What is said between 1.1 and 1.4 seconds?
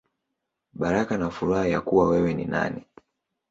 na